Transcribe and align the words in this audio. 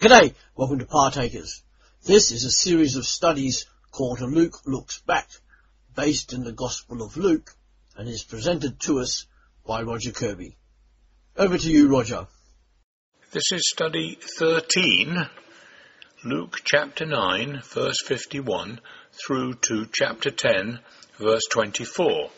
G'day, 0.00 0.32
welcome 0.56 0.78
to 0.78 0.86
Partakers. 0.86 1.62
This 2.06 2.32
is 2.32 2.44
a 2.46 2.50
series 2.50 2.96
of 2.96 3.04
studies 3.04 3.66
called 3.92 4.22
Luke 4.22 4.56
Looks 4.64 4.98
Back, 5.02 5.28
based 5.94 6.32
in 6.32 6.42
the 6.42 6.52
Gospel 6.52 7.02
of 7.02 7.18
Luke, 7.18 7.50
and 7.98 8.08
is 8.08 8.24
presented 8.24 8.80
to 8.80 9.00
us 9.00 9.26
by 9.66 9.82
Roger 9.82 10.10
Kirby. 10.12 10.56
Over 11.36 11.58
to 11.58 11.70
you, 11.70 11.88
Roger. 11.88 12.28
This 13.32 13.52
is 13.52 13.68
study 13.68 14.18
13, 14.38 15.28
Luke 16.24 16.62
chapter 16.64 17.04
9, 17.04 17.60
verse 17.62 18.00
51, 18.02 18.80
through 19.12 19.52
to 19.68 19.86
chapter 19.92 20.30
10, 20.30 20.80
verse 21.18 21.44
24. 21.52 22.30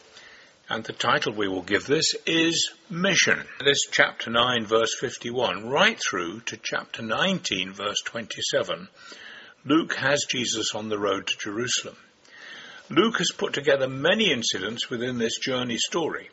And 0.72 0.84
the 0.84 0.94
title 0.94 1.34
we 1.34 1.48
will 1.48 1.60
give 1.60 1.84
this 1.84 2.14
is 2.24 2.70
Mission. 2.88 3.44
This 3.62 3.82
chapter 3.90 4.30
9 4.30 4.64
verse 4.64 4.96
51 4.98 5.68
right 5.68 6.00
through 6.00 6.40
to 6.46 6.56
chapter 6.56 7.02
19 7.02 7.74
verse 7.74 8.00
27. 8.06 8.88
Luke 9.66 9.94
has 9.96 10.24
Jesus 10.26 10.74
on 10.74 10.88
the 10.88 10.98
road 10.98 11.26
to 11.26 11.36
Jerusalem. 11.36 11.96
Luke 12.88 13.18
has 13.18 13.30
put 13.36 13.52
together 13.52 13.86
many 13.86 14.32
incidents 14.32 14.88
within 14.88 15.18
this 15.18 15.38
journey 15.38 15.76
story 15.76 16.30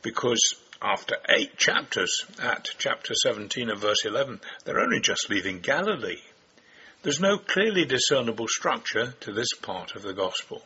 because 0.00 0.54
after 0.80 1.16
eight 1.28 1.58
chapters 1.58 2.24
at 2.40 2.70
chapter 2.78 3.12
17 3.12 3.68
and 3.68 3.78
verse 3.78 4.06
11, 4.06 4.40
they're 4.64 4.80
only 4.80 5.00
just 5.00 5.28
leaving 5.28 5.60
Galilee. 5.60 6.22
There's 7.02 7.20
no 7.20 7.36
clearly 7.36 7.84
discernible 7.84 8.48
structure 8.48 9.12
to 9.20 9.32
this 9.34 9.52
part 9.60 9.94
of 9.94 10.00
the 10.00 10.14
gospel. 10.14 10.62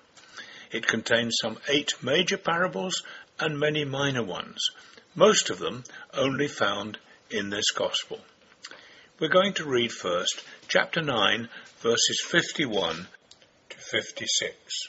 It 0.73 0.87
contains 0.87 1.37
some 1.39 1.59
eight 1.69 2.03
major 2.03 2.39
parables 2.39 3.03
and 3.39 3.59
many 3.59 3.85
minor 3.85 4.23
ones, 4.23 4.71
most 5.15 5.51
of 5.51 5.59
them 5.59 5.85
only 6.15 6.49
found 6.49 6.99
in 7.29 7.51
this 7.51 7.71
Gospel. 7.73 8.19
We're 9.21 9.29
going 9.29 9.53
to 9.55 9.69
read 9.69 9.93
first 9.93 10.43
chapter 10.69 11.03
9, 11.03 11.51
verses 11.81 12.23
51 12.27 13.07
to 13.69 13.77
56. 13.77 14.89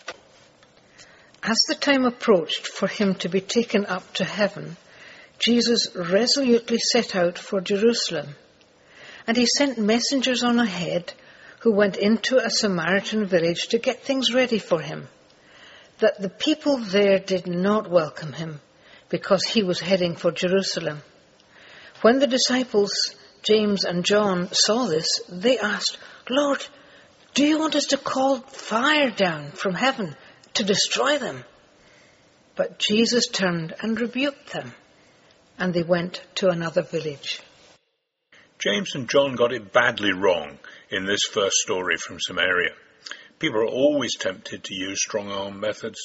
As 1.44 1.58
the 1.67 1.75
time 1.75 2.06
approached 2.06 2.66
for 2.66 2.88
him 2.88 3.16
to 3.16 3.28
be 3.28 3.42
taken 3.42 3.86
up 3.86 4.14
to 4.14 4.23
heaven, 4.23 4.78
Jesus 5.38 5.94
resolutely 5.94 6.80
set 6.80 7.14
out 7.14 7.38
for 7.38 7.59
Jerusalem. 7.59 8.36
And 9.28 9.36
he 9.36 9.45
sent 9.45 9.78
messengers 9.78 10.44
on 10.44 10.59
ahead 10.59 11.12
who 11.59 11.73
went 11.73 11.97
into 11.97 12.38
a 12.38 12.50
Samaritan 12.50 13.25
village 13.25 13.68
to 13.68 13.78
get 13.78 14.03
things 14.03 14.34
ready 14.34 14.59
for 14.59 14.80
him 14.80 15.09
that 16.04 16.22
the 16.22 16.28
people 16.28 16.80
there 16.80 17.18
did 17.18 17.48
not 17.48 17.90
welcome 17.90 18.34
him 18.34 18.59
because 19.08 19.46
he 19.46 19.64
was 19.64 19.80
heading 19.80 20.18
for 20.18 20.34
Jerusalem. 20.34 21.02
When 22.02 22.20
the 22.20 22.28
disciples, 22.28 22.92
James 23.42 23.86
and 23.86 24.04
John, 24.04 24.50
saw 24.52 24.88
this, 24.88 25.22
they 25.30 25.58
asked, 25.58 25.98
Lord, 26.30 26.59
do 27.34 27.46
you 27.46 27.58
want 27.58 27.76
us 27.76 27.86
to 27.86 27.98
call 27.98 28.40
fire 28.40 29.12
down 29.12 29.52
from 29.52 29.76
heaven 29.76 30.14
to 30.56 30.66
destroy 30.66 31.20
them? 31.20 31.46
But 32.58 32.80
Jesus 32.80 33.28
turned 33.28 33.74
and 33.80 33.98
rebuked 33.98 34.52
them, 34.52 34.74
and 35.58 35.74
they 35.74 35.84
went 35.84 36.22
to 36.36 36.50
another 36.50 36.81
village. 36.81 37.42
James 38.59 38.94
and 38.94 39.09
John 39.09 39.36
got 39.36 39.54
it 39.54 39.72
badly 39.72 40.12
wrong 40.12 40.59
in 40.90 41.06
this 41.06 41.24
first 41.31 41.56
story 41.59 41.96
from 41.96 42.18
Samaria. 42.20 42.74
People 43.39 43.62
are 43.62 43.67
always 43.67 44.16
tempted 44.16 44.64
to 44.64 44.73
use 44.73 45.02
strong 45.02 45.31
arm 45.31 45.59
methods. 45.59 46.00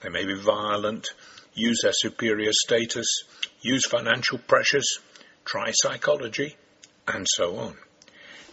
They 0.00 0.08
may 0.08 0.24
be 0.24 0.34
violent, 0.34 1.08
use 1.54 1.80
their 1.82 1.92
superior 1.92 2.52
status, 2.52 3.24
use 3.60 3.84
financial 3.86 4.38
pressures, 4.38 4.98
try 5.44 5.70
psychology, 5.72 6.56
and 7.06 7.26
so 7.28 7.56
on. 7.56 7.76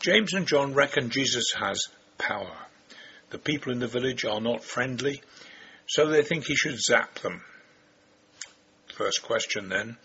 James 0.02 0.34
and 0.34 0.48
John 0.48 0.74
reckon 0.74 1.10
Jesus 1.10 1.54
has 1.60 1.88
power. 2.18 2.56
The 3.30 3.38
people 3.38 3.72
in 3.72 3.80
the 3.80 3.88
village 3.88 4.26
are 4.26 4.42
not 4.42 4.64
friendly, 4.64 5.22
so 5.88 6.08
they 6.08 6.24
think 6.24 6.46
he 6.46 6.56
should 6.56 6.80
zap 6.80 7.20
them. 7.20 7.44
First 8.96 9.24
question 9.24 9.70
then, 9.70 9.98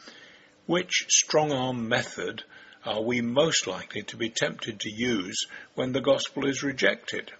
which 0.67 1.07
strong 1.09 1.53
arm 1.53 1.89
method 1.89 2.45
are 2.84 3.03
we 3.03 3.21
most 3.21 3.67
likely 3.67 4.03
to 4.03 4.17
be 4.17 4.28
tempted 4.28 4.81
to 4.81 4.91
use 4.91 5.47
when 5.75 5.93
the 5.93 6.01
gospel 6.01 6.47
is 6.47 6.62
rejected? 6.62 7.33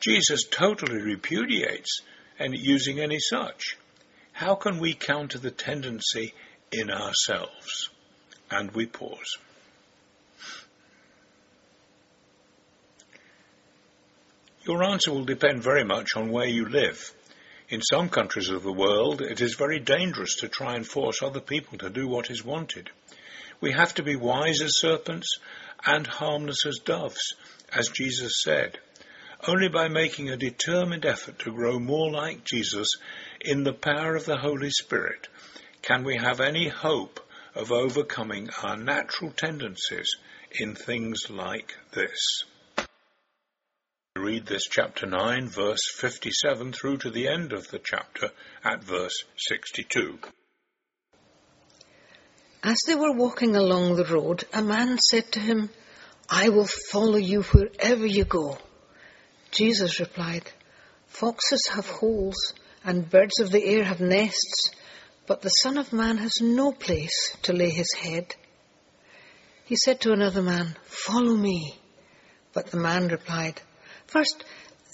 Jesus 0.00 0.44
totally 0.44 1.00
repudiates 1.00 2.00
any, 2.38 2.58
using 2.58 3.00
any 3.00 3.18
such. 3.18 3.76
How 4.32 4.54
can 4.54 4.78
we 4.78 4.94
counter 4.94 5.38
the 5.38 5.50
tendency 5.50 6.34
in 6.70 6.90
ourselves? 6.90 7.90
And 8.50 8.70
we 8.72 8.86
pause. 8.86 9.38
Your 14.66 14.84
answer 14.84 15.12
will 15.12 15.24
depend 15.24 15.62
very 15.62 15.84
much 15.84 16.16
on 16.16 16.30
where 16.30 16.46
you 16.46 16.68
live. 16.68 17.12
In 17.68 17.82
some 17.82 18.08
countries 18.08 18.48
of 18.48 18.62
the 18.62 18.72
world, 18.72 19.22
it 19.22 19.40
is 19.40 19.54
very 19.54 19.80
dangerous 19.80 20.36
to 20.36 20.48
try 20.48 20.74
and 20.74 20.86
force 20.86 21.22
other 21.22 21.40
people 21.40 21.78
to 21.78 21.90
do 21.90 22.06
what 22.06 22.30
is 22.30 22.44
wanted. 22.44 22.90
We 23.60 23.72
have 23.72 23.94
to 23.94 24.02
be 24.02 24.16
wise 24.16 24.60
as 24.60 24.78
serpents 24.78 25.38
and 25.84 26.06
harmless 26.06 26.66
as 26.66 26.78
doves, 26.84 27.34
as 27.72 27.88
Jesus 27.88 28.42
said. 28.42 28.78
Only 29.46 29.68
by 29.68 29.88
making 29.88 30.30
a 30.30 30.36
determined 30.36 31.04
effort 31.04 31.38
to 31.40 31.52
grow 31.52 31.78
more 31.78 32.10
like 32.10 32.44
Jesus 32.44 32.88
in 33.40 33.64
the 33.64 33.72
power 33.72 34.16
of 34.16 34.24
the 34.24 34.38
Holy 34.38 34.70
Spirit 34.70 35.28
can 35.82 36.04
we 36.04 36.16
have 36.16 36.40
any 36.40 36.68
hope 36.68 37.20
of 37.54 37.72
overcoming 37.72 38.50
our 38.62 38.76
natural 38.76 39.30
tendencies 39.30 40.08
in 40.52 40.74
things 40.74 41.30
like 41.30 41.74
this. 41.92 42.44
Read 44.16 44.46
this 44.46 44.64
chapter 44.64 45.06
9, 45.06 45.48
verse 45.48 45.90
57 45.94 46.72
through 46.72 46.96
to 46.98 47.10
the 47.10 47.28
end 47.28 47.52
of 47.52 47.68
the 47.68 47.78
chapter 47.78 48.30
at 48.64 48.82
verse 48.82 49.24
62. 49.36 50.18
As 52.62 52.78
they 52.86 52.94
were 52.94 53.12
walking 53.12 53.54
along 53.54 53.96
the 53.96 54.06
road, 54.06 54.44
a 54.52 54.62
man 54.62 54.98
said 54.98 55.30
to 55.32 55.40
him, 55.40 55.70
I 56.28 56.48
will 56.48 56.66
follow 56.66 57.16
you 57.16 57.42
wherever 57.42 58.06
you 58.06 58.24
go. 58.24 58.58
Jesus 59.50 60.00
replied, 60.00 60.50
Foxes 61.06 61.66
have 61.68 61.88
holes 61.88 62.54
and 62.84 63.08
birds 63.08 63.40
of 63.40 63.50
the 63.50 63.64
air 63.64 63.84
have 63.84 64.00
nests, 64.00 64.70
but 65.26 65.42
the 65.42 65.48
Son 65.48 65.78
of 65.78 65.92
Man 65.92 66.18
has 66.18 66.40
no 66.40 66.72
place 66.72 67.36
to 67.42 67.52
lay 67.52 67.70
his 67.70 67.92
head. 67.92 68.34
He 69.64 69.76
said 69.76 70.00
to 70.02 70.12
another 70.12 70.42
man, 70.42 70.76
Follow 70.84 71.34
me. 71.34 71.78
But 72.52 72.66
the 72.66 72.76
man 72.78 73.08
replied, 73.08 73.60
First, 74.06 74.44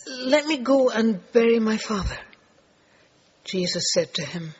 let 0.08 0.46
me 0.46 0.56
go 0.58 0.90
and 0.90 1.20
bury 1.32 1.58
my 1.58 1.76
father. 1.76 2.18
Jesus 3.44 3.92
said 3.92 4.14
to 4.14 4.24
him, 4.24 4.54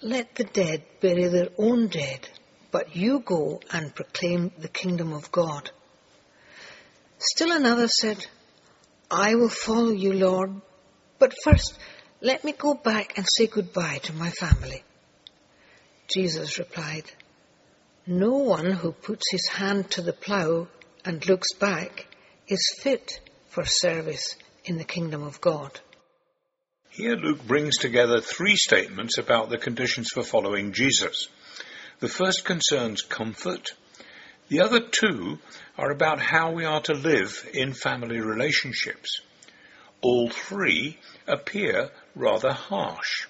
Let 0.00 0.34
the 0.34 0.44
dead 0.44 0.84
bury 1.00 1.28
their 1.28 1.50
own 1.58 1.88
dead, 1.88 2.28
but 2.70 2.96
you 2.96 3.20
go 3.20 3.60
and 3.70 3.94
proclaim 3.94 4.52
the 4.58 4.68
kingdom 4.68 5.12
of 5.12 5.30
God. 5.30 5.70
Still 7.18 7.52
another 7.52 7.88
said, 7.88 8.26
I 9.10 9.34
will 9.34 9.48
follow 9.48 9.90
you, 9.90 10.12
Lord, 10.12 10.60
but 11.18 11.34
first 11.44 11.78
let 12.20 12.44
me 12.44 12.52
go 12.52 12.74
back 12.74 13.18
and 13.18 13.26
say 13.28 13.46
goodbye 13.46 13.98
to 14.04 14.12
my 14.12 14.30
family. 14.30 14.82
Jesus 16.08 16.58
replied, 16.58 17.04
No 18.06 18.36
one 18.38 18.70
who 18.70 18.92
puts 18.92 19.30
his 19.30 19.46
hand 19.48 19.90
to 19.92 20.02
the 20.02 20.12
plough 20.12 20.68
and 21.04 21.26
looks 21.28 21.52
back 21.54 22.06
is 22.48 22.78
fit 22.78 23.20
for 23.48 23.64
service 23.64 24.36
in 24.64 24.78
the 24.78 24.84
kingdom 24.84 25.22
of 25.22 25.40
God. 25.40 25.80
Here 26.90 27.16
Luke 27.16 27.44
brings 27.46 27.76
together 27.76 28.20
three 28.20 28.56
statements 28.56 29.18
about 29.18 29.50
the 29.50 29.58
conditions 29.58 30.10
for 30.10 30.22
following 30.22 30.72
Jesus. 30.72 31.28
The 32.00 32.08
first 32.08 32.44
concerns 32.44 33.02
comfort, 33.02 33.74
the 34.48 34.60
other 34.60 34.80
two 34.80 35.38
are 35.78 35.90
about 35.90 36.20
how 36.20 36.52
we 36.52 36.64
are 36.64 36.80
to 36.82 36.92
live 36.92 37.48
in 37.54 37.72
family 37.72 38.20
relationships. 38.20 39.20
All 40.02 40.28
three 40.28 40.98
appear 41.26 41.90
rather 42.14 42.52
harsh. 42.52 43.26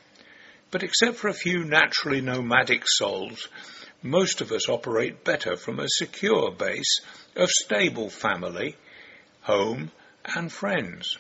But 0.71 0.83
except 0.83 1.17
for 1.17 1.29
a 1.29 1.35
few 1.35 1.65
naturally 1.65 2.21
nomadic 2.21 2.83
souls, 2.85 3.49
most 4.03 4.41
of 4.41 4.51
us 4.51 4.69
operate 4.69 5.25
better 5.25 5.57
from 5.57 5.79
a 5.79 5.89
secure 5.89 6.51
base 6.51 7.01
of 7.37 7.49
stable 7.49 8.11
family, 8.11 8.77
home, 9.43 9.93
and 10.25 10.51
friends. 10.51 11.17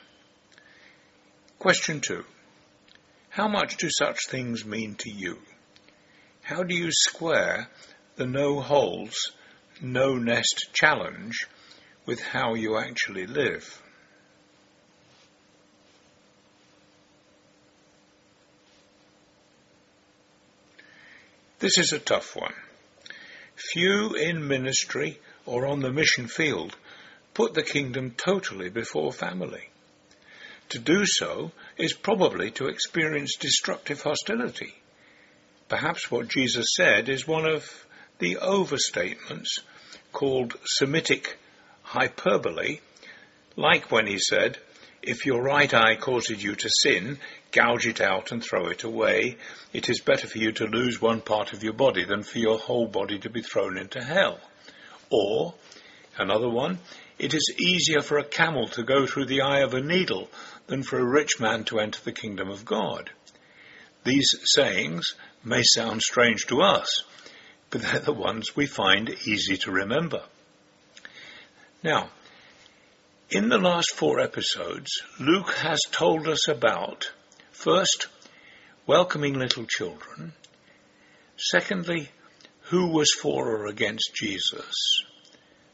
Question 1.58 2.00
two. 2.00 2.24
How 3.30 3.48
much 3.48 3.76
do 3.76 3.88
such 3.90 4.26
things 4.28 4.64
mean 4.64 4.96
to 4.96 5.10
you? 5.10 5.38
How 6.42 6.62
do 6.62 6.74
you 6.74 6.88
square 6.90 7.68
the 8.16 8.26
no 8.26 8.60
holes 8.60 9.32
no 9.80 10.16
nest 10.16 10.70
challenge 10.72 11.46
with 12.06 12.20
how 12.20 12.54
you 12.54 12.78
actually 12.78 13.26
live. 13.26 13.82
This 21.58 21.78
is 21.78 21.92
a 21.92 21.98
tough 21.98 22.36
one. 22.36 22.52
Few 23.56 24.14
in 24.14 24.46
ministry 24.46 25.18
or 25.46 25.66
on 25.66 25.80
the 25.80 25.92
mission 25.92 26.26
field 26.26 26.76
put 27.32 27.54
the 27.54 27.62
kingdom 27.62 28.14
totally 28.16 28.68
before 28.68 29.12
family. 29.12 29.70
To 30.70 30.78
do 30.78 31.04
so 31.04 31.52
is 31.76 31.92
probably 31.92 32.50
to 32.52 32.66
experience 32.66 33.36
destructive 33.36 34.02
hostility. 34.02 34.74
Perhaps 35.68 36.10
what 36.10 36.28
Jesus 36.28 36.66
said 36.76 37.08
is 37.08 37.26
one 37.26 37.46
of 37.46 37.86
the 38.24 38.36
overstatements 38.36 39.58
called 40.10 40.56
Semitic 40.64 41.36
hyperbole, 41.82 42.78
like 43.54 43.92
when 43.92 44.06
he 44.06 44.18
said, 44.18 44.56
if 45.02 45.26
your 45.26 45.42
right 45.42 45.74
eye 45.74 45.96
causes 45.96 46.42
you 46.42 46.54
to 46.54 46.70
sin, 46.70 47.18
gouge 47.52 47.86
it 47.86 48.00
out 48.00 48.32
and 48.32 48.42
throw 48.42 48.68
it 48.68 48.82
away. 48.82 49.36
It 49.74 49.90
is 49.90 50.00
better 50.00 50.26
for 50.26 50.38
you 50.38 50.52
to 50.52 50.64
lose 50.64 51.02
one 51.02 51.20
part 51.20 51.52
of 51.52 51.62
your 51.62 51.74
body 51.74 52.06
than 52.06 52.22
for 52.22 52.38
your 52.38 52.58
whole 52.58 52.86
body 52.86 53.18
to 53.18 53.28
be 53.28 53.42
thrown 53.42 53.76
into 53.76 54.02
hell. 54.02 54.40
Or, 55.10 55.52
another 56.16 56.48
one, 56.48 56.78
it 57.18 57.34
is 57.34 57.54
easier 57.58 58.00
for 58.00 58.16
a 58.16 58.24
camel 58.24 58.68
to 58.68 58.84
go 58.84 59.06
through 59.06 59.26
the 59.26 59.42
eye 59.42 59.60
of 59.60 59.74
a 59.74 59.82
needle 59.82 60.30
than 60.66 60.82
for 60.82 60.98
a 60.98 61.04
rich 61.04 61.38
man 61.40 61.64
to 61.64 61.78
enter 61.78 62.00
the 62.02 62.12
kingdom 62.12 62.48
of 62.48 62.64
God. 62.64 63.10
These 64.04 64.34
sayings 64.44 65.14
may 65.44 65.60
sound 65.62 66.00
strange 66.00 66.46
to 66.46 66.62
us, 66.62 67.04
but 67.74 67.82
they're 67.82 67.98
the 67.98 68.12
ones 68.12 68.54
we 68.54 68.66
find 68.66 69.10
easy 69.26 69.56
to 69.56 69.72
remember. 69.72 70.22
Now, 71.82 72.10
in 73.30 73.48
the 73.48 73.58
last 73.58 73.96
four 73.96 74.20
episodes, 74.20 75.02
Luke 75.18 75.50
has 75.54 75.80
told 75.90 76.28
us 76.28 76.46
about, 76.46 77.10
first, 77.50 78.06
welcoming 78.86 79.36
little 79.36 79.66
children, 79.66 80.34
secondly, 81.36 82.10
who 82.60 82.92
was 82.92 83.10
for 83.10 83.48
or 83.48 83.66
against 83.66 84.14
Jesus, 84.14 85.02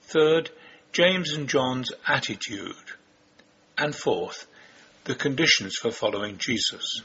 third, 0.05 0.49
James 0.93 1.35
and 1.35 1.50
John's 1.50 1.93
attitude, 2.08 2.76
and 3.76 3.94
fourth, 3.94 4.47
the 5.05 5.14
conditions 5.14 5.76
for 5.76 5.91
following 5.91 6.38
Jesus. 6.38 7.02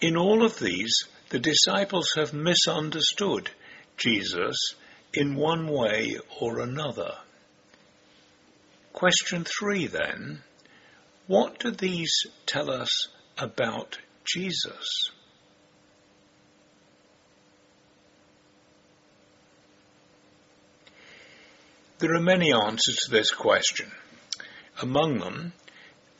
In 0.00 0.16
all 0.16 0.42
of 0.42 0.58
these, 0.58 1.02
the 1.28 1.38
disciples 1.38 2.12
have 2.16 2.32
misunderstood 2.32 3.50
Jesus 3.98 4.56
in 5.12 5.34
one 5.34 5.68
way 5.68 6.18
or 6.40 6.60
another. 6.60 7.14
Question 8.92 9.44
three 9.44 9.86
then, 9.86 10.42
what 11.26 11.58
do 11.58 11.70
these 11.70 12.12
tell 12.46 12.70
us 12.70 13.08
about 13.36 13.98
Jesus? 14.24 15.10
There 21.98 22.14
are 22.14 22.20
many 22.20 22.52
answers 22.52 22.96
to 23.04 23.10
this 23.10 23.32
question. 23.32 23.90
Among 24.80 25.18
them, 25.18 25.52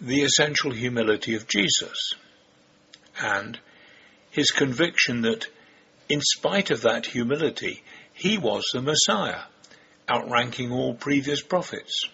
the 0.00 0.22
essential 0.22 0.72
humility 0.72 1.34
of 1.34 1.46
Jesus 1.46 2.14
and 3.20 3.58
his 4.30 4.50
conviction 4.50 5.22
that 5.22 5.46
in 6.08 6.20
spite 6.20 6.70
of 6.70 6.82
that 6.82 7.06
humility, 7.06 7.82
he 8.12 8.38
was 8.38 8.64
the 8.72 8.82
Messiah, 8.82 9.42
outranking 10.08 10.72
all 10.72 10.94
previous 10.94 11.42
prophets. 11.42 12.04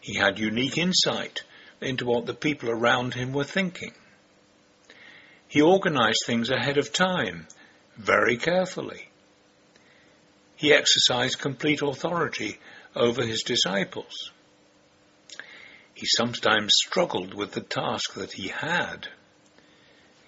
He 0.00 0.14
had 0.14 0.38
unique 0.38 0.78
insight 0.78 1.42
into 1.80 2.06
what 2.06 2.26
the 2.26 2.34
people 2.34 2.70
around 2.70 3.14
him 3.14 3.32
were 3.32 3.44
thinking. 3.44 3.92
He 5.48 5.60
organized 5.60 6.22
things 6.24 6.50
ahead 6.50 6.78
of 6.78 6.92
time, 6.92 7.46
very 7.96 8.36
carefully. 8.36 9.10
He 10.56 10.72
exercised 10.72 11.40
complete 11.40 11.82
authority 11.82 12.58
over 12.94 13.24
his 13.24 13.42
disciples. 13.42 14.30
He 15.94 16.06
sometimes 16.06 16.72
struggled 16.74 17.34
with 17.34 17.52
the 17.52 17.60
task 17.60 18.14
that 18.14 18.32
he 18.32 18.48
had. 18.48 19.08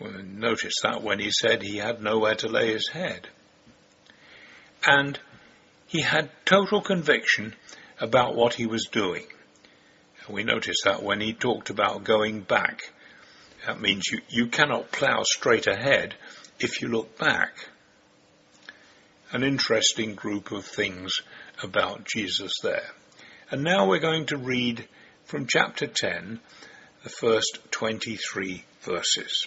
Notice 0.00 0.75
that 0.82 1.02
when 1.02 1.20
he 1.20 1.31
said 1.31 1.62
he 1.62 1.79
had 1.79 2.02
nowhere 2.02 2.35
to 2.37 2.49
lay 2.49 2.73
his 2.73 2.88
head. 2.88 3.29
And 4.87 5.19
he 5.87 6.02
had 6.02 6.31
total 6.44 6.81
conviction 6.81 7.55
about 8.00 8.35
what 8.35 8.55
he 8.55 8.67
was 8.67 8.88
doing. 8.91 9.26
We 10.29 10.43
notice 10.43 10.79
that 10.85 11.02
when 11.02 11.20
he 11.20 11.32
talked 11.32 11.70
about 11.70 12.05
going 12.05 12.41
back. 12.41 12.81
That 13.67 13.81
means 13.81 14.05
you, 14.11 14.20
you 14.29 14.46
cannot 14.49 14.93
plough 14.93 15.23
straight 15.23 15.67
ahead 15.67 16.14
if 16.58 16.82
you 16.82 16.88
look 16.88 17.19
back. 17.19 17.52
An 19.32 19.43
interesting 19.43 20.14
group 20.14 20.50
of 20.50 20.64
things 20.64 21.20
about 21.62 22.05
Jesus 22.05 22.52
there. 22.62 22.91
And 23.50 23.62
now 23.62 23.87
we're 23.87 24.00
going 24.00 24.26
to 24.26 24.37
read 24.37 24.87
from 25.25 25.46
chapter 25.46 25.87
10, 25.87 26.41
the 27.02 27.08
first 27.11 27.58
23 27.70 28.64
verses. 28.82 29.46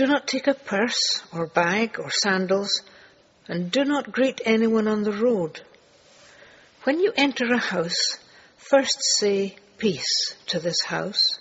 Do 0.00 0.06
not 0.06 0.26
take 0.26 0.46
a 0.46 0.54
purse 0.54 1.22
or 1.30 1.46
bag 1.46 2.00
or 2.00 2.10
sandals, 2.10 2.80
and 3.46 3.70
do 3.70 3.84
not 3.84 4.10
greet 4.10 4.40
anyone 4.46 4.88
on 4.88 5.02
the 5.02 5.12
road. 5.12 5.60
When 6.84 7.00
you 7.00 7.12
enter 7.14 7.44
a 7.52 7.58
house, 7.58 8.16
first 8.56 8.96
say 9.18 9.56
peace 9.76 10.36
to 10.46 10.58
this 10.58 10.82
house. 10.84 11.38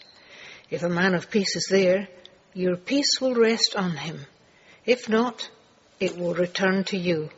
If 0.69 0.83
a 0.83 0.89
man 0.89 1.15
of 1.15 1.31
peace 1.31 1.55
is 1.55 1.67
there, 1.71 2.09
your 2.53 2.75
peace 2.75 3.21
will 3.21 3.33
rest 3.33 3.77
on 3.77 3.95
him. 3.95 4.25
If 4.85 5.07
not, 5.07 5.49
it 6.01 6.17
will 6.17 6.33
return 6.33 6.83
to 6.87 6.97
you. 6.97 7.29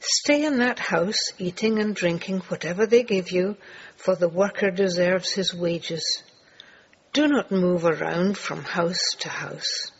Stay 0.00 0.44
in 0.44 0.58
that 0.58 0.80
house, 0.80 1.30
eating 1.38 1.78
and 1.78 1.94
drinking 1.94 2.40
whatever 2.48 2.86
they 2.86 3.04
give 3.04 3.30
you, 3.30 3.56
for 3.96 4.16
the 4.16 4.28
worker 4.28 4.72
deserves 4.72 5.30
his 5.30 5.54
wages. 5.54 6.24
Do 7.12 7.28
not 7.28 7.52
move 7.52 7.84
around 7.84 8.36
from 8.36 8.64
house 8.64 9.14
to 9.20 9.28
house. 9.28 9.92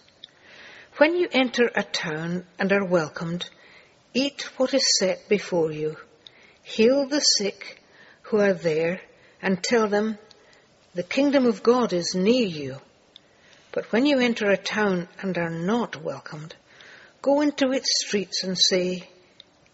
When 0.99 1.14
you 1.14 1.28
enter 1.31 1.71
a 1.76 1.85
town 1.85 2.45
and 2.59 2.73
are 2.73 2.85
welcomed, 2.85 3.49
eat 4.14 4.43
what 4.57 4.75
is 4.75 4.99
set 4.99 5.28
before 5.28 5.71
you. 5.71 5.97
Heal 6.64 7.07
the 7.07 7.21
sick 7.21 7.81
who 8.23 8.40
are 8.40 8.52
there 8.52 9.00
and 9.40 9.62
tell 9.62 9.87
them, 9.87 10.19
the 10.97 11.05
kingdom 11.05 11.47
of 11.47 11.62
God 11.62 11.93
is 11.93 12.17
near 12.17 12.49
you. 12.49 12.78
But 13.71 13.93
when 13.93 14.07
you 14.07 14.19
enter 14.19 14.50
a 14.50 14.57
town 14.57 15.07
and 15.23 15.38
are 15.38 15.50
not 15.50 16.02
welcomed, 16.02 16.57
go 17.23 17.43
into 17.43 17.71
its 17.71 18.05
streets 18.05 18.43
and 18.43 18.59
say, 18.59 19.09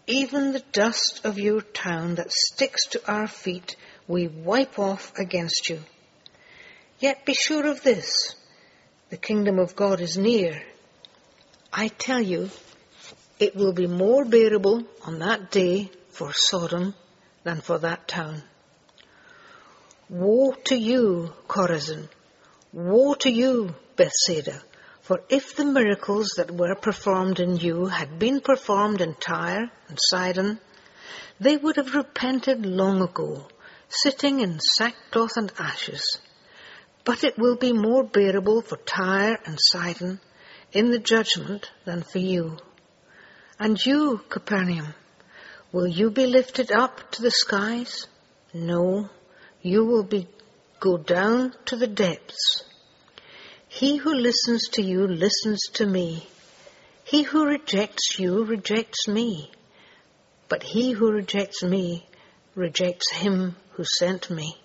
even 0.05 0.53
the 0.53 0.63
dust 0.73 1.21
of 1.23 1.39
your 1.39 1.61
town 1.61 2.15
that 2.15 2.31
sticks 2.31 2.85
to 2.89 3.11
our 3.11 3.27
feet 3.27 3.75
we 4.07 4.27
wipe 4.27 4.77
off 4.77 5.11
against 5.17 5.69
you. 5.69 5.79
Yet 6.99 7.25
be 7.25 7.33
sure 7.33 7.65
of 7.65 7.81
this, 7.81 8.35
the 9.09 9.17
kingdom 9.17 9.57
of 9.57 9.75
God 9.75 10.01
is 10.01 10.19
near. 10.19 10.61
I 11.77 11.89
tell 11.89 12.21
you, 12.21 12.49
it 13.37 13.53
will 13.53 13.73
be 13.73 13.85
more 13.85 14.23
bearable 14.23 14.85
on 15.05 15.19
that 15.19 15.51
day 15.51 15.91
for 16.07 16.31
Sodom 16.33 16.95
than 17.43 17.59
for 17.59 17.79
that 17.79 18.07
town. 18.07 18.43
Woe 20.07 20.53
to 20.67 20.75
you, 20.77 21.33
Chorazin! 21.49 22.07
Woe 22.71 23.15
to 23.15 23.29
you, 23.29 23.75
Bethsaida! 23.97 24.63
For 25.01 25.19
if 25.27 25.57
the 25.57 25.65
miracles 25.65 26.29
that 26.37 26.49
were 26.49 26.75
performed 26.75 27.41
in 27.41 27.57
you 27.57 27.87
had 27.87 28.19
been 28.19 28.39
performed 28.39 29.01
in 29.01 29.13
Tyre 29.15 29.69
and 29.89 29.99
Sidon, 29.99 30.61
they 31.41 31.57
would 31.57 31.75
have 31.75 31.93
repented 31.93 32.65
long 32.65 33.01
ago, 33.01 33.49
sitting 33.89 34.39
in 34.39 34.61
sackcloth 34.61 35.35
and 35.35 35.51
ashes. 35.59 36.19
But 37.03 37.25
it 37.25 37.37
will 37.37 37.57
be 37.57 37.73
more 37.73 38.05
bearable 38.05 38.61
for 38.61 38.77
Tyre 38.77 39.37
and 39.45 39.59
Sidon 39.59 40.21
in 40.75 40.91
the 40.91 40.99
judgment 40.99 41.71
than 41.85 42.03
for 42.03 42.19
you. 42.19 42.57
And 43.57 43.83
you, 43.83 44.21
Capernaum, 44.29 44.93
will 45.71 45.87
you 45.87 46.11
be 46.11 46.27
lifted 46.27 46.71
up 46.71 47.09
to 47.11 47.21
the 47.21 47.31
skies? 47.31 48.07
No, 48.53 49.09
you 49.61 49.85
will 49.85 50.03
be 50.03 50.27
go 50.79 50.97
down 50.97 51.53
to 51.65 51.77
the 51.77 51.87
depths. 51.87 52.63
He 53.69 53.95
who 53.95 54.13
listens 54.13 54.67
to 54.73 54.81
you 54.81 55.07
listens 55.07 55.61
to 55.75 55.85
me. 55.85 56.27
He 57.05 57.23
who 57.23 57.45
rejects 57.45 58.19
you 58.19 58.43
rejects 58.43 59.07
me. 59.07 59.51
but 60.47 60.63
he 60.63 60.91
who 60.91 61.11
rejects 61.11 61.63
me 61.63 62.05
rejects 62.53 63.11
him 63.11 63.55
who 63.71 63.83
sent 63.83 64.29
me. 64.29 64.55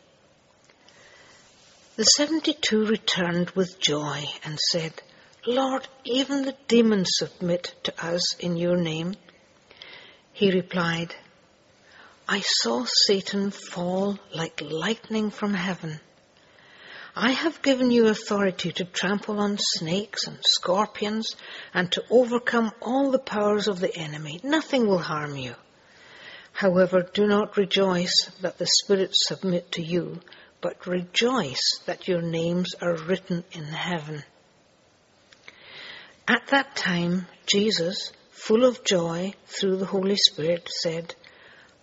The 1.97 2.05
seventy-two 2.05 2.87
returned 2.87 3.50
with 3.50 3.81
joy 3.81 4.25
and 4.45 4.59
said, 4.71 4.93
Lord, 5.47 5.88
even 6.04 6.42
the 6.42 6.56
demons 6.68 7.12
submit 7.14 7.75
to 7.85 8.04
us 8.04 8.35
in 8.37 8.56
your 8.56 8.76
name. 8.76 9.14
He 10.35 10.50
replied, 10.50 11.14
I 12.28 12.40
saw 12.40 12.85
Satan 12.85 13.50
fall 13.50 14.18
like 14.35 14.61
lightning 14.61 15.30
from 15.30 15.54
heaven. 15.54 15.99
I 17.16 17.30
have 17.30 17.62
given 17.62 17.90
you 17.90 18.09
authority 18.09 18.70
to 18.73 18.85
trample 18.85 19.40
on 19.40 19.56
snakes 19.59 20.26
and 20.26 20.38
scorpions 20.47 21.35
and 21.73 21.90
to 21.92 22.04
overcome 22.11 22.73
all 22.82 23.11
the 23.11 23.18
powers 23.18 23.66
of 23.66 23.80
the 23.80 23.97
enemy. 23.97 24.40
Nothing 24.42 24.87
will 24.87 24.99
harm 24.99 25.37
you. 25.37 25.54
However, 26.52 27.00
do 27.00 27.26
not 27.26 27.56
rejoice 27.56 28.30
that 28.42 28.59
the 28.59 28.66
spirits 28.66 29.26
submit 29.26 29.73
to 29.73 29.82
you, 29.82 30.20
but 30.61 30.87
rejoice 30.87 31.80
that 31.87 32.09
your 32.09 32.20
names 32.20 32.75
are 32.82 32.94
written 32.94 33.42
in 33.52 33.64
heaven. 33.64 34.23
At 36.31 36.47
that 36.53 36.77
time, 36.77 37.27
Jesus, 37.45 38.13
full 38.31 38.65
of 38.65 38.85
joy 38.85 39.35
through 39.49 39.79
the 39.79 39.87
Holy 39.87 40.15
Spirit, 40.15 40.69
said, 40.69 41.13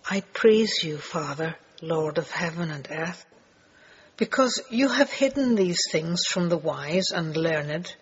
I 0.08 0.22
praise 0.22 0.82
you, 0.82 0.96
Father, 0.96 1.54
Lord 1.82 2.16
of 2.16 2.30
heaven 2.30 2.70
and 2.70 2.88
earth, 2.90 3.26
because 4.16 4.62
you 4.70 4.88
have 4.88 5.12
hidden 5.12 5.54
these 5.54 5.82
things 5.92 6.24
from 6.24 6.48
the 6.48 6.56
wise 6.56 7.10
and 7.10 7.36
learned 7.36 7.94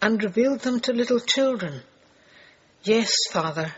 and 0.00 0.22
revealed 0.22 0.60
them 0.60 0.78
to 0.78 0.92
little 0.92 1.18
children. 1.18 1.82
Yes, 2.84 3.10
Father, 3.32 3.74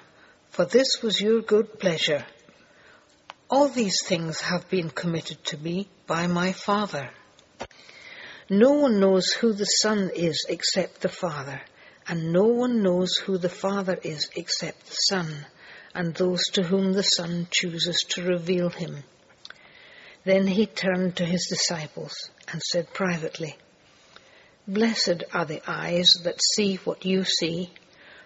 for 0.50 0.66
this 0.66 1.00
was 1.02 1.18
your 1.18 1.40
good 1.40 1.80
pleasure. 1.80 2.26
All 3.48 3.68
these 3.68 4.02
things 4.04 4.42
have 4.42 4.68
been 4.68 4.90
committed 4.90 5.42
to 5.46 5.56
me 5.56 5.88
by 6.06 6.26
my 6.26 6.52
Father. 6.52 7.08
No 8.50 8.72
one 8.72 9.00
knows 9.00 9.32
who 9.32 9.54
the 9.54 9.64
Son 9.64 10.10
is 10.14 10.44
except 10.50 11.00
the 11.00 11.08
Father, 11.08 11.62
and 12.08 12.32
no 12.32 12.44
one 12.44 12.82
knows 12.82 13.16
who 13.16 13.38
the 13.38 13.48
Father 13.48 13.98
is 14.02 14.30
except 14.36 14.86
the 14.86 14.96
Son, 15.08 15.46
and 15.94 16.14
those 16.14 16.42
to 16.52 16.62
whom 16.62 16.92
the 16.92 17.02
Son 17.02 17.46
chooses 17.50 17.98
to 18.08 18.22
reveal 18.22 18.70
him. 18.70 19.04
Then 20.24 20.46
he 20.46 20.66
turned 20.66 21.16
to 21.16 21.24
his 21.24 21.46
disciples 21.48 22.30
and 22.48 22.62
said 22.62 22.92
privately, 22.92 23.56
Blessed 24.66 25.24
are 25.32 25.44
the 25.44 25.62
eyes 25.66 26.08
that 26.22 26.40
see 26.54 26.76
what 26.76 27.04
you 27.04 27.24
see, 27.24 27.70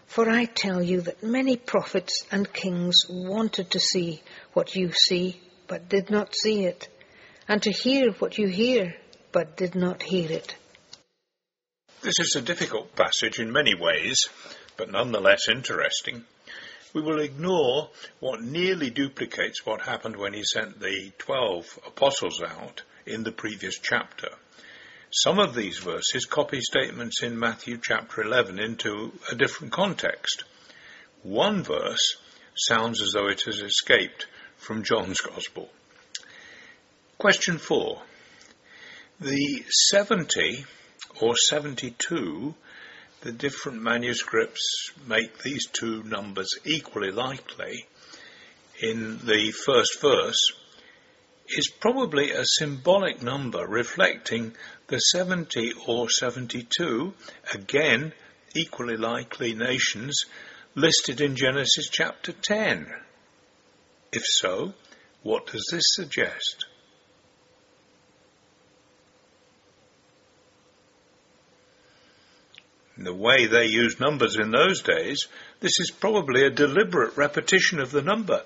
for 0.07 0.29
I 0.29 0.45
tell 0.45 0.83
you 0.83 1.01
that 1.03 1.23
many 1.23 1.57
prophets 1.57 2.25
and 2.31 2.53
kings 2.53 2.97
wanted 3.09 3.71
to 3.71 3.81
see 3.81 4.23
what 4.53 4.77
you 4.77 4.93
see, 4.93 5.41
but 5.67 5.89
did 5.89 6.11
not 6.11 6.35
see 6.37 6.65
it, 6.65 6.89
and 7.49 7.63
to 7.63 7.71
hear 7.71 8.13
what 8.13 8.37
you 8.37 8.49
hear, 8.49 8.95
but 9.33 9.57
did 9.57 9.75
not 9.75 10.03
hear 10.03 10.31
it. 10.31 10.55
This 12.07 12.21
is 12.21 12.37
a 12.37 12.41
difficult 12.41 12.95
passage 12.95 13.41
in 13.41 13.51
many 13.51 13.75
ways, 13.75 14.27
but 14.77 14.93
nonetheless 14.93 15.49
interesting. 15.49 16.23
We 16.95 17.03
will 17.03 17.19
ignore 17.19 17.91
what 18.21 18.41
nearly 18.41 18.91
duplicates 18.91 19.67
what 19.67 19.81
happened 19.81 20.15
when 20.15 20.33
he 20.33 20.45
sent 20.45 20.79
the 20.79 21.11
twelve 21.19 21.67
apostles 21.85 22.41
out 22.41 22.85
in 23.07 23.25
the 23.25 23.33
previous 23.33 23.81
chapter. 23.81 24.29
Some 25.11 25.41
of 25.41 25.57
these 25.57 25.79
verses 25.79 26.27
copy 26.27 26.61
statements 26.61 27.25
in 27.25 27.41
Matthew 27.41 27.77
chapter 27.83 28.23
11 28.23 28.61
into 28.61 29.13
a 29.33 29.35
different 29.35 29.73
context. 29.73 30.45
One 31.25 31.65
verse 31.65 32.19
sounds 32.55 33.03
as 33.03 33.11
though 33.15 33.27
it 33.27 33.43
has 33.47 33.59
escaped 33.59 34.27
from 34.59 34.85
John's 34.85 35.21
Gospel. 35.21 35.71
Question 37.19 37.59
4. 37.59 38.01
The 39.19 39.65
70 39.91 40.67
or 41.21 41.35
72, 41.37 42.55
the 43.23 43.33
different 43.33 43.83
manuscripts 43.83 44.91
make 45.07 45.43
these 45.43 45.67
two 45.67 46.03
numbers 46.03 46.49
equally 46.65 47.11
likely 47.11 47.87
in 48.81 49.19
the 49.25 49.53
first 49.65 50.01
verse 50.01 50.53
is 51.49 51.71
probably 51.81 52.31
a 52.33 52.45
symbolic 52.45 53.23
number 53.23 53.67
reflecting 53.67 54.55
the 54.89 54.99
70 54.99 55.73
or 55.87 56.11
72, 56.11 57.15
again 57.55 58.13
equally 58.55 58.97
likely 58.97 59.55
nations, 59.55 60.25
listed 60.75 61.21
in 61.21 61.37
Genesis 61.37 61.89
chapter 61.91 62.33
10. 62.33 62.87
If 64.13 64.23
so, 64.25 64.73
what 65.23 65.47
does 65.47 65.67
this 65.71 65.85
suggest? 65.95 66.67
The 73.07 73.15
way 73.15 73.47
they 73.47 73.67
used 73.67 74.01
numbers 74.01 74.37
in 74.37 74.51
those 74.51 74.83
days, 74.83 75.27
this 75.61 75.81
is 75.81 75.91
probably 75.91 76.45
a 76.45 76.51
deliberate 76.51 77.17
repetition 77.17 77.81
of 77.81 77.91
the 77.91 78.03
number 78.03 78.43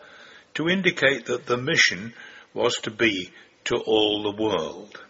to 0.55 0.69
indicate 0.69 1.27
that 1.27 1.47
the 1.47 1.57
mission 1.57 2.15
was 2.55 2.77
to 2.77 2.91
be 2.91 3.31
to 3.65 3.77
all 3.77 4.23
the 4.23 4.43
world. 4.43 5.01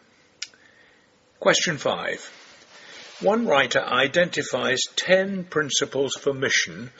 Question 1.38 1.78
5. 1.78 3.18
One 3.20 3.46
writer 3.46 3.82
identifies 3.82 4.80
10 4.96 5.44
principles 5.44 6.14
for 6.14 6.32
mission 6.32 6.90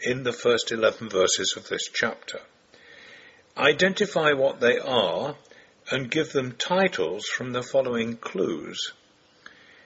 in 0.00 0.24
the 0.24 0.32
first 0.32 0.72
11 0.72 1.08
verses 1.08 1.54
of 1.56 1.68
this 1.68 1.88
chapter. 1.92 2.40
Identify 3.56 4.32
what 4.32 4.60
they 4.60 4.78
are 4.78 5.36
and 5.90 6.10
give 6.10 6.32
them 6.32 6.52
titles 6.52 7.26
from 7.26 7.52
the 7.52 7.62
following 7.62 8.16
clues. 8.16 8.92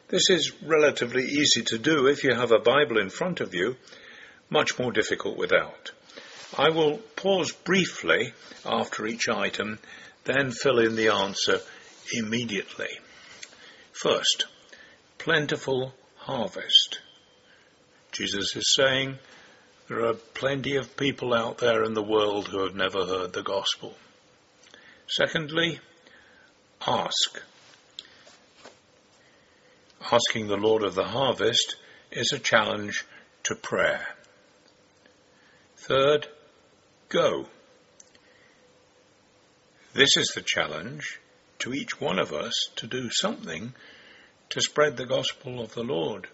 This 0.09 0.31
is 0.31 0.53
relatively 0.63 1.25
easy 1.25 1.63
to 1.63 1.79
do 1.79 2.07
if 2.07 2.23
you 2.23 2.33
have 2.33 2.53
a 2.53 2.61
Bible 2.61 2.99
in 2.99 3.11
front 3.11 3.41
of 3.41 3.55
you, 3.55 3.77
much 4.49 4.79
more 4.79 4.93
difficult 4.93 5.37
without. 5.37 5.91
I 6.57 6.71
will 6.71 6.99
pause 7.17 7.51
briefly 7.51 8.33
after 8.65 9.07
each 9.07 9.29
item, 9.29 9.81
then 10.25 10.53
fill 10.53 10.79
in 10.79 10.95
the 10.95 11.09
answer 11.09 11.61
immediately. 12.13 13.01
First, 13.93 14.47
plentiful 15.19 15.93
harvest. 16.19 17.01
Jesus 18.13 18.55
is 18.55 18.75
saying 18.75 19.19
there 19.89 20.07
are 20.07 20.15
plenty 20.15 20.77
of 20.77 20.97
people 20.97 21.35
out 21.35 21.59
there 21.59 21.83
in 21.83 21.95
the 21.95 22.03
world 22.03 22.47
who 22.49 22.63
have 22.65 22.77
never 22.77 23.05
heard 23.05 23.33
the 23.33 23.43
gospel. 23.43 23.95
Secondly, 25.09 25.81
ask. 26.87 27.43
Asking 30.01 30.47
the 30.47 30.57
Lord 30.57 30.83
of 30.83 30.95
the 30.95 31.05
harvest 31.05 31.77
is 32.13 32.33
a 32.33 32.39
challenge 32.39 33.05
to 33.45 33.55
prayer. 33.55 34.07
Third, 35.77 36.27
go. 37.09 37.47
This 39.95 40.17
is 40.17 40.33
the 40.35 40.43
challenge 40.45 41.21
to 41.61 41.73
each 41.73 42.01
one 42.01 42.19
of 42.19 42.33
us 42.33 42.53
to 42.77 42.87
do 42.87 43.09
something 43.11 43.75
to 44.51 44.61
spread 44.61 44.97
the 44.97 45.07
gospel 45.07 45.61
of 45.61 45.75
the 45.75 45.83
Lord. 45.83 46.29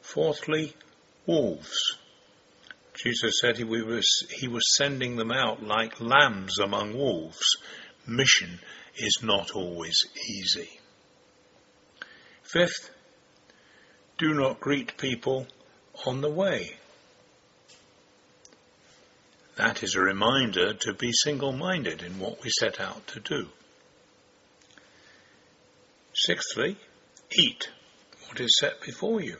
Fourthly, 0.00 0.74
wolves. 1.26 1.96
Jesus 2.94 3.40
said 3.40 3.56
he 3.56 3.64
was, 3.64 4.06
he 4.30 4.48
was 4.48 4.74
sending 4.76 5.16
them 5.16 5.30
out 5.30 5.62
like 5.62 6.00
lambs 6.00 6.58
among 6.58 6.96
wolves. 6.96 7.40
Mission 8.06 8.58
is 8.96 9.20
not 9.22 9.52
always 9.52 9.96
easy. 10.28 10.80
Fifth, 12.42 12.90
do 14.18 14.34
not 14.34 14.60
greet 14.60 14.96
people 14.96 15.46
on 16.06 16.20
the 16.20 16.30
way. 16.30 16.76
That 19.56 19.82
is 19.82 19.94
a 19.94 20.00
reminder 20.00 20.74
to 20.74 20.94
be 20.94 21.12
single 21.12 21.52
minded 21.52 22.02
in 22.02 22.18
what 22.18 22.42
we 22.42 22.50
set 22.58 22.80
out 22.80 23.06
to 23.08 23.20
do. 23.20 23.48
Sixthly, 26.14 26.76
eat 27.30 27.68
what 28.26 28.40
is 28.40 28.56
set 28.58 28.80
before 28.80 29.20
you. 29.20 29.36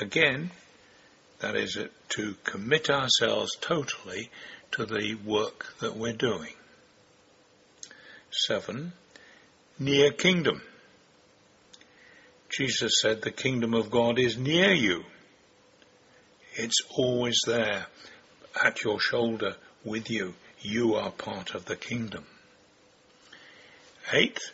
Again, 0.00 0.50
that 1.40 1.56
is 1.56 1.78
to 2.10 2.34
commit 2.44 2.88
ourselves 2.88 3.56
totally 3.60 4.30
to 4.72 4.86
the 4.86 5.14
work 5.14 5.74
that 5.80 5.96
we're 5.96 6.12
doing. 6.12 6.54
Seven, 8.44 8.92
near 9.78 10.12
kingdom. 10.12 10.60
Jesus 12.50 12.92
said 13.00 13.22
the 13.22 13.30
kingdom 13.30 13.72
of 13.72 13.90
God 13.90 14.18
is 14.18 14.36
near 14.36 14.74
you. 14.74 15.04
It's 16.54 16.80
always 16.90 17.38
there 17.46 17.86
at 18.62 18.84
your 18.84 19.00
shoulder 19.00 19.56
with 19.84 20.10
you. 20.10 20.34
You 20.60 20.96
are 20.96 21.10
part 21.10 21.54
of 21.54 21.64
the 21.64 21.76
kingdom. 21.76 22.26
Eighth, 24.12 24.52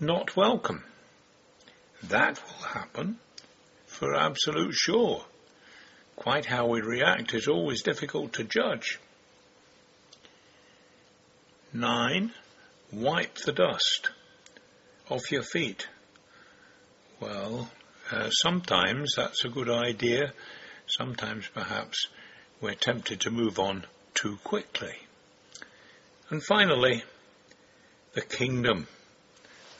not 0.00 0.34
welcome. 0.34 0.82
That 2.04 2.42
will 2.42 2.68
happen 2.68 3.18
for 3.86 4.14
absolute 4.14 4.74
sure. 4.74 5.24
Quite 6.16 6.46
how 6.46 6.68
we 6.68 6.80
react 6.80 7.34
is 7.34 7.48
always 7.48 7.82
difficult 7.82 8.32
to 8.34 8.44
judge. 8.44 8.98
9. 11.74 12.32
Wipe 12.94 13.34
the 13.38 13.52
dust 13.52 14.10
off 15.10 15.32
your 15.32 15.42
feet. 15.42 15.88
Well, 17.18 17.68
uh, 18.12 18.30
sometimes 18.30 19.14
that's 19.16 19.44
a 19.44 19.48
good 19.48 19.68
idea. 19.68 20.32
Sometimes 20.86 21.48
perhaps 21.48 22.06
we're 22.60 22.74
tempted 22.74 23.22
to 23.22 23.32
move 23.32 23.58
on 23.58 23.84
too 24.14 24.38
quickly. 24.44 24.94
And 26.30 26.40
finally, 26.44 27.02
the 28.12 28.22
kingdom. 28.22 28.86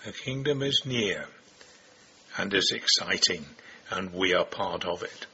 The 0.04 0.12
kingdom 0.12 0.62
is 0.62 0.82
near 0.84 1.26
and 2.36 2.52
is 2.52 2.72
exciting, 2.74 3.46
and 3.90 4.12
we 4.12 4.34
are 4.34 4.44
part 4.44 4.84
of 4.84 5.04
it. 5.04 5.26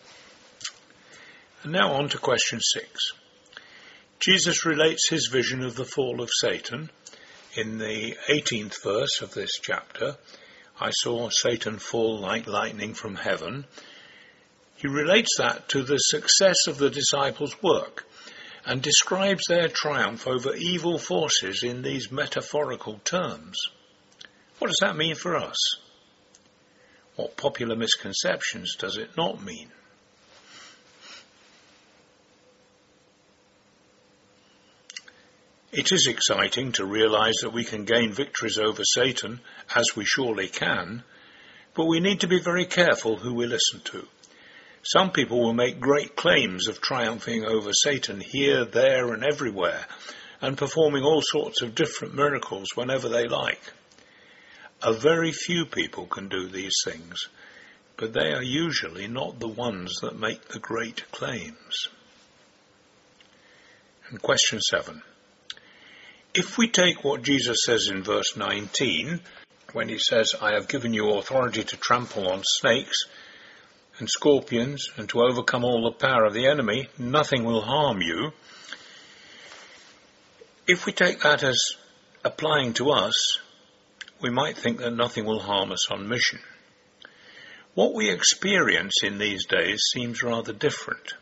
And 1.62 1.72
now 1.72 1.94
on 1.94 2.10
to 2.10 2.18
question 2.18 2.60
six. 2.60 3.12
Jesus 4.18 4.66
relates 4.66 5.08
his 5.08 5.30
vision 5.32 5.62
of 5.64 5.76
the 5.76 5.86
fall 5.86 6.20
of 6.20 6.28
Satan 6.42 6.90
in 7.54 7.78
the 7.78 8.16
18th 8.28 8.82
verse 8.82 9.22
of 9.22 9.34
this 9.34 9.50
chapter. 9.60 10.16
I 10.80 10.90
saw 10.90 11.28
Satan 11.30 11.78
fall 11.78 12.18
like 12.18 12.46
lightning 12.46 12.94
from 12.94 13.16
heaven. 13.16 13.66
He 14.76 14.88
relates 14.88 15.36
that 15.38 15.68
to 15.70 15.82
the 15.82 15.98
success 15.98 16.66
of 16.66 16.78
the 16.78 16.90
disciples' 16.90 17.60
work 17.62 18.06
and 18.64 18.80
describes 18.80 19.42
their 19.48 19.68
triumph 19.68 20.26
over 20.26 20.54
evil 20.54 20.98
forces 20.98 21.62
in 21.62 21.82
these 21.82 22.12
metaphorical 22.12 23.00
terms. 23.04 23.58
What 24.58 24.68
does 24.68 24.78
that 24.80 24.96
mean 24.96 25.16
for 25.16 25.36
us? 25.36 25.56
What 27.16 27.36
popular 27.36 27.76
misconceptions 27.76 28.76
does 28.76 28.96
it 28.96 29.16
not 29.16 29.42
mean? 29.42 29.70
It 35.72 35.92
is 35.92 36.08
exciting 36.08 36.72
to 36.72 36.84
realize 36.84 37.36
that 37.42 37.52
we 37.52 37.62
can 37.62 37.84
gain 37.84 38.12
victories 38.12 38.58
over 38.58 38.82
Satan, 38.82 39.40
as 39.72 39.94
we 39.94 40.04
surely 40.04 40.48
can, 40.48 41.04
but 41.74 41.84
we 41.84 42.00
need 42.00 42.20
to 42.20 42.26
be 42.26 42.40
very 42.40 42.66
careful 42.66 43.16
who 43.16 43.32
we 43.32 43.46
listen 43.46 43.80
to. 43.84 44.08
Some 44.82 45.12
people 45.12 45.40
will 45.40 45.52
make 45.52 45.78
great 45.78 46.16
claims 46.16 46.66
of 46.66 46.80
triumphing 46.80 47.44
over 47.44 47.72
Satan 47.72 48.20
here, 48.20 48.64
there, 48.64 49.12
and 49.12 49.22
everywhere, 49.22 49.86
and 50.40 50.58
performing 50.58 51.04
all 51.04 51.22
sorts 51.22 51.62
of 51.62 51.76
different 51.76 52.14
miracles 52.14 52.70
whenever 52.74 53.08
they 53.08 53.28
like. 53.28 53.62
A 54.82 54.92
very 54.92 55.30
few 55.30 55.66
people 55.66 56.06
can 56.06 56.28
do 56.28 56.48
these 56.48 56.74
things, 56.84 57.28
but 57.96 58.12
they 58.12 58.32
are 58.32 58.42
usually 58.42 59.06
not 59.06 59.38
the 59.38 59.46
ones 59.46 60.00
that 60.02 60.18
make 60.18 60.48
the 60.48 60.58
great 60.58 61.08
claims. 61.12 61.88
And 64.08 64.20
question 64.20 64.60
seven. 64.60 65.02
If 66.32 66.56
we 66.56 66.68
take 66.68 67.02
what 67.02 67.22
Jesus 67.22 67.58
says 67.64 67.88
in 67.88 68.04
verse 68.04 68.36
19, 68.36 69.20
when 69.72 69.88
he 69.88 69.98
says, 69.98 70.32
I 70.40 70.52
have 70.52 70.68
given 70.68 70.94
you 70.94 71.10
authority 71.14 71.64
to 71.64 71.76
trample 71.76 72.28
on 72.28 72.42
snakes 72.44 72.98
and 73.98 74.08
scorpions 74.08 74.90
and 74.96 75.08
to 75.08 75.22
overcome 75.22 75.64
all 75.64 75.82
the 75.82 76.06
power 76.06 76.24
of 76.24 76.32
the 76.32 76.46
enemy, 76.46 76.88
nothing 76.96 77.42
will 77.42 77.62
harm 77.62 78.00
you. 78.00 78.30
If 80.68 80.86
we 80.86 80.92
take 80.92 81.20
that 81.22 81.42
as 81.42 81.58
applying 82.24 82.74
to 82.74 82.90
us, 82.90 83.38
we 84.20 84.30
might 84.30 84.56
think 84.56 84.78
that 84.78 84.94
nothing 84.94 85.24
will 85.24 85.40
harm 85.40 85.72
us 85.72 85.90
on 85.90 86.08
mission. 86.08 86.38
What 87.74 87.92
we 87.92 88.08
experience 88.08 89.02
in 89.02 89.18
these 89.18 89.46
days 89.46 89.80
seems 89.92 90.22
rather 90.22 90.52
different. 90.52 91.14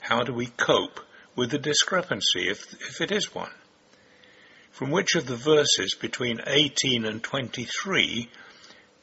How 0.00 0.22
do 0.22 0.34
we 0.34 0.48
cope 0.48 1.00
with 1.34 1.50
the 1.50 1.58
discrepancy, 1.58 2.50
if, 2.50 2.74
if 2.74 3.00
it 3.00 3.10
is 3.10 3.34
one? 3.34 3.52
From 4.78 4.92
which 4.92 5.16
of 5.16 5.26
the 5.26 5.34
verses 5.34 5.96
between 6.00 6.40
18 6.46 7.04
and 7.04 7.20
23 7.20 8.28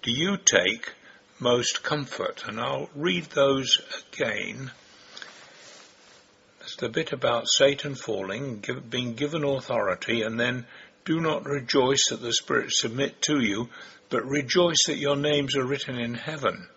do 0.04 0.10
you 0.10 0.38
take 0.38 0.94
most 1.38 1.84
comfort? 1.84 2.46
And 2.48 2.62
I'll 2.62 2.90
read 2.96 3.26
those 3.26 3.80
again. 4.08 4.72
There's 6.60 6.78
the 6.78 6.88
bit 6.88 7.12
about 7.12 7.50
Satan 7.50 7.96
falling, 7.96 8.62
give, 8.62 8.90
being 8.90 9.16
given 9.16 9.44
authority, 9.44 10.22
and 10.22 10.40
then 10.40 10.66
do 11.04 11.20
not 11.20 11.44
rejoice 11.44 12.06
that 12.10 12.22
the 12.22 12.32
spirits 12.32 12.80
submit 12.80 13.22
to 13.24 13.42
you, 13.42 13.68
but 14.08 14.26
rejoice 14.26 14.86
that 14.88 14.96
your 14.96 15.18
names 15.18 15.58
are 15.58 15.66
written 15.66 16.00
in 16.00 16.14
heaven. 16.14 16.70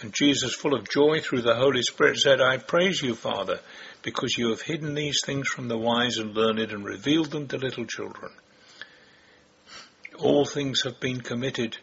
And 0.00 0.14
Jesus, 0.14 0.54
full 0.54 0.72
of 0.72 0.88
joy 0.88 1.20
through 1.20 1.42
the 1.42 1.56
Holy 1.56 1.82
Spirit, 1.82 2.16
said, 2.20 2.40
I 2.40 2.56
praise 2.56 3.02
you, 3.02 3.16
Father, 3.16 3.60
because 4.04 4.36
you 4.36 4.50
have 4.50 4.60
hidden 4.60 4.94
these 4.94 5.20
things 5.24 5.48
from 5.48 5.66
the 5.66 5.78
wise 5.78 6.18
and 6.18 6.36
learned 6.36 6.60
and 6.60 6.84
revealed 6.84 7.30
them 7.30 7.48
to 7.48 7.56
little 7.56 7.86
children. 7.86 8.30
All 10.18 10.44
things 10.44 10.82
have 10.84 11.00
been 11.00 11.20
committed 11.20 11.78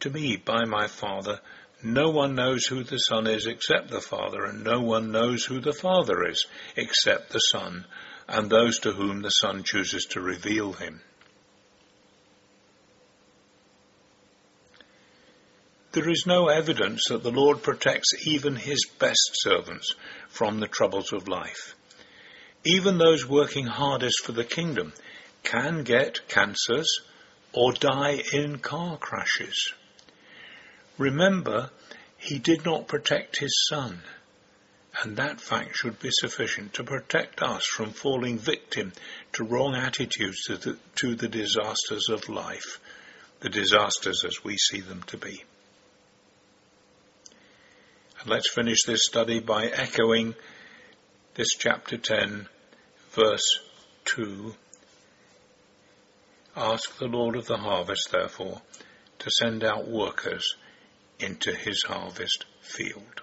to 0.00 0.08
me 0.08 0.36
by 0.36 0.64
my 0.64 0.86
Father. 0.86 1.40
No 1.82 2.10
one 2.10 2.34
knows 2.34 2.64
who 2.66 2.84
the 2.84 2.98
Son 2.98 3.26
is 3.26 3.46
except 3.46 3.90
the 3.90 4.00
Father, 4.00 4.44
and 4.44 4.64
no 4.64 4.80
one 4.80 5.10
knows 5.10 5.44
who 5.44 5.60
the 5.60 5.74
Father 5.74 6.26
is 6.26 6.46
except 6.76 7.30
the 7.30 7.40
Son, 7.40 7.84
and 8.28 8.48
those 8.48 8.78
to 8.80 8.92
whom 8.92 9.20
the 9.20 9.30
Son 9.30 9.64
chooses 9.64 10.06
to 10.10 10.20
reveal 10.20 10.72
him. 10.72 11.02
There 15.94 16.10
is 16.10 16.26
no 16.26 16.48
evidence 16.48 17.04
that 17.08 17.22
the 17.22 17.30
Lord 17.30 17.62
protects 17.62 18.26
even 18.26 18.56
his 18.56 18.84
best 18.98 19.30
servants 19.34 19.94
from 20.28 20.58
the 20.58 20.66
troubles 20.66 21.12
of 21.12 21.28
life. 21.28 21.76
Even 22.64 22.98
those 22.98 23.24
working 23.24 23.66
hardest 23.66 24.24
for 24.24 24.32
the 24.32 24.42
kingdom 24.42 24.92
can 25.44 25.84
get 25.84 26.26
cancers 26.26 26.88
or 27.52 27.72
die 27.72 28.24
in 28.32 28.58
car 28.58 28.96
crashes. 28.96 29.72
Remember, 30.98 31.70
he 32.18 32.40
did 32.40 32.64
not 32.64 32.88
protect 32.88 33.38
his 33.38 33.64
son, 33.68 34.02
and 35.00 35.16
that 35.16 35.40
fact 35.40 35.76
should 35.76 36.00
be 36.00 36.10
sufficient 36.10 36.74
to 36.74 36.82
protect 36.82 37.40
us 37.40 37.64
from 37.66 37.92
falling 37.92 38.36
victim 38.36 38.92
to 39.34 39.44
wrong 39.44 39.76
attitudes 39.76 40.42
to 40.46 40.56
the, 40.56 40.76
to 40.96 41.14
the 41.14 41.28
disasters 41.28 42.08
of 42.08 42.28
life, 42.28 42.80
the 43.38 43.48
disasters 43.48 44.24
as 44.24 44.42
we 44.42 44.56
see 44.56 44.80
them 44.80 45.04
to 45.04 45.16
be. 45.16 45.44
Let's 48.26 48.50
finish 48.50 48.84
this 48.84 49.04
study 49.04 49.40
by 49.40 49.66
echoing 49.66 50.34
this 51.34 51.48
chapter 51.58 51.98
10, 51.98 52.48
verse 53.10 53.60
2. 54.06 54.54
Ask 56.56 56.96
the 56.96 57.04
Lord 57.04 57.36
of 57.36 57.44
the 57.44 57.58
harvest, 57.58 58.10
therefore, 58.10 58.62
to 59.18 59.30
send 59.30 59.62
out 59.62 59.88
workers 59.88 60.56
into 61.20 61.54
his 61.54 61.82
harvest 61.82 62.46
field. 62.62 63.20